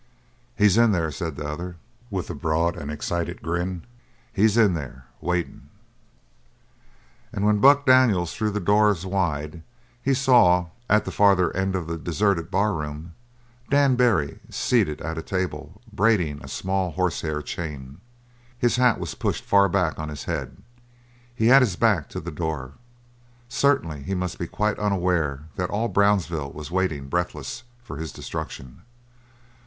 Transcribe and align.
"He's 0.57 0.79
in 0.79 0.93
there," 0.93 1.11
said 1.11 1.35
the 1.35 1.45
other, 1.47 1.75
with 2.09 2.27
a 2.31 2.33
broad 2.33 2.75
and 2.75 2.89
excited 2.89 3.43
grin. 3.43 3.83
"He's 4.33 4.57
in 4.57 4.73
there 4.73 5.05
waitin'!" 5.21 5.69
And 7.31 7.45
when 7.45 7.59
Buck 7.59 7.85
threw 7.85 8.49
the 8.49 8.59
doors 8.59 9.05
wide 9.05 9.61
he 10.01 10.15
saw, 10.15 10.69
at 10.89 11.05
the 11.05 11.11
farther 11.11 11.55
end 11.55 11.75
of 11.75 11.85
the 11.85 11.99
deserted 11.99 12.49
barroom, 12.49 13.13
Dan 13.69 13.95
Barry, 13.95 14.39
seated 14.49 15.01
at 15.01 15.19
a 15.19 15.21
table 15.21 15.79
braiding 15.93 16.41
a 16.43 16.47
small 16.47 16.89
horsehair 16.93 17.43
chain. 17.43 17.99
His 18.57 18.77
hat 18.77 18.99
was 18.99 19.13
pushed 19.13 19.43
far 19.43 19.69
back 19.69 19.99
on 19.99 20.09
his 20.09 20.23
head; 20.23 20.57
he 21.35 21.45
had 21.49 21.61
his 21.61 21.75
back 21.75 22.09
to 22.09 22.19
the 22.19 22.31
door. 22.31 22.73
Certainly 23.47 24.01
he 24.01 24.15
must 24.15 24.39
be 24.39 24.47
quite 24.47 24.79
unaware 24.79 25.43
that 25.57 25.69
all 25.69 25.87
Brownsville 25.89 26.51
was 26.53 26.71
waiting, 26.71 27.07
breathless, 27.07 27.61
for 27.83 27.97
his 27.97 28.11
destruction. 28.11 28.81